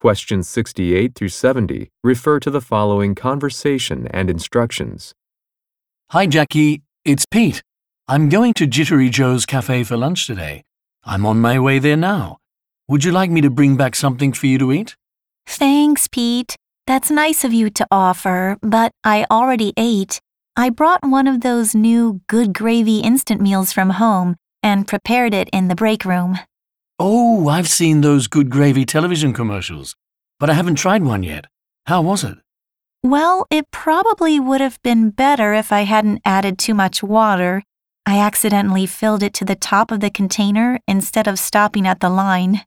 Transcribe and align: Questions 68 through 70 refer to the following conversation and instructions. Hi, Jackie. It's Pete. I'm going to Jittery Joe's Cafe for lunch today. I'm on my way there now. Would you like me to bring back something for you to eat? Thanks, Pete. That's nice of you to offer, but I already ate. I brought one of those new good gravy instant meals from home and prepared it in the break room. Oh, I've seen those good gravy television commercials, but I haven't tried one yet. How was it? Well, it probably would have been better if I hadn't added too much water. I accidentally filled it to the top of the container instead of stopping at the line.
Questions 0.00 0.46
68 0.48 1.16
through 1.16 1.30
70 1.30 1.90
refer 2.04 2.38
to 2.38 2.50
the 2.50 2.60
following 2.60 3.16
conversation 3.16 4.06
and 4.12 4.30
instructions. 4.30 5.12
Hi, 6.10 6.24
Jackie. 6.24 6.82
It's 7.04 7.26
Pete. 7.26 7.64
I'm 8.06 8.28
going 8.28 8.54
to 8.54 8.66
Jittery 8.68 9.10
Joe's 9.10 9.44
Cafe 9.44 9.82
for 9.82 9.96
lunch 9.96 10.28
today. 10.28 10.62
I'm 11.02 11.26
on 11.26 11.40
my 11.40 11.58
way 11.58 11.80
there 11.80 11.96
now. 11.96 12.38
Would 12.86 13.02
you 13.02 13.10
like 13.10 13.32
me 13.32 13.40
to 13.40 13.50
bring 13.50 13.76
back 13.76 13.96
something 13.96 14.32
for 14.32 14.46
you 14.46 14.56
to 14.58 14.72
eat? 14.72 14.94
Thanks, 15.48 16.06
Pete. 16.06 16.54
That's 16.86 17.10
nice 17.10 17.42
of 17.42 17.52
you 17.52 17.68
to 17.70 17.86
offer, 17.90 18.56
but 18.62 18.92
I 19.02 19.26
already 19.32 19.72
ate. 19.76 20.20
I 20.56 20.70
brought 20.70 21.00
one 21.02 21.26
of 21.26 21.40
those 21.40 21.74
new 21.74 22.20
good 22.28 22.54
gravy 22.54 23.00
instant 23.00 23.40
meals 23.40 23.72
from 23.72 23.90
home 23.90 24.36
and 24.62 24.86
prepared 24.86 25.34
it 25.34 25.48
in 25.52 25.66
the 25.66 25.74
break 25.74 26.04
room. 26.04 26.38
Oh, 27.00 27.48
I've 27.48 27.68
seen 27.68 28.00
those 28.00 28.26
good 28.26 28.50
gravy 28.50 28.84
television 28.84 29.32
commercials, 29.32 29.94
but 30.40 30.50
I 30.50 30.54
haven't 30.54 30.74
tried 30.74 31.04
one 31.04 31.22
yet. 31.22 31.44
How 31.86 32.02
was 32.02 32.24
it? 32.24 32.38
Well, 33.04 33.46
it 33.50 33.70
probably 33.70 34.40
would 34.40 34.60
have 34.60 34.82
been 34.82 35.10
better 35.10 35.54
if 35.54 35.70
I 35.70 35.82
hadn't 35.82 36.20
added 36.24 36.58
too 36.58 36.74
much 36.74 37.00
water. 37.00 37.62
I 38.04 38.18
accidentally 38.18 38.86
filled 38.86 39.22
it 39.22 39.32
to 39.34 39.44
the 39.44 39.54
top 39.54 39.92
of 39.92 40.00
the 40.00 40.10
container 40.10 40.80
instead 40.88 41.28
of 41.28 41.38
stopping 41.38 41.86
at 41.86 42.00
the 42.00 42.10
line. 42.10 42.62